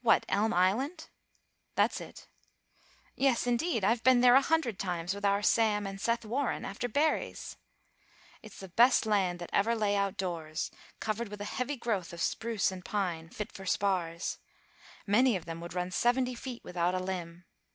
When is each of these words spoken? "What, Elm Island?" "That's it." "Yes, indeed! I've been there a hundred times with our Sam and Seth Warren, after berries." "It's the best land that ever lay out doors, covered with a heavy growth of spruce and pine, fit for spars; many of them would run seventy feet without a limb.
"What, 0.00 0.24
Elm 0.30 0.54
Island?" 0.54 1.10
"That's 1.74 2.00
it." 2.00 2.26
"Yes, 3.16 3.46
indeed! 3.46 3.84
I've 3.84 4.02
been 4.02 4.22
there 4.22 4.34
a 4.34 4.40
hundred 4.40 4.78
times 4.78 5.14
with 5.14 5.26
our 5.26 5.42
Sam 5.42 5.86
and 5.86 6.00
Seth 6.00 6.24
Warren, 6.24 6.64
after 6.64 6.88
berries." 6.88 7.58
"It's 8.40 8.60
the 8.60 8.70
best 8.70 9.04
land 9.04 9.40
that 9.40 9.50
ever 9.52 9.74
lay 9.74 9.94
out 9.94 10.16
doors, 10.16 10.70
covered 11.00 11.28
with 11.28 11.42
a 11.42 11.56
heavy 11.58 11.76
growth 11.76 12.14
of 12.14 12.22
spruce 12.22 12.72
and 12.72 12.82
pine, 12.82 13.28
fit 13.28 13.52
for 13.52 13.66
spars; 13.66 14.38
many 15.06 15.36
of 15.36 15.44
them 15.44 15.60
would 15.60 15.74
run 15.74 15.90
seventy 15.90 16.34
feet 16.34 16.64
without 16.64 16.94
a 16.94 16.98
limb. 16.98 17.44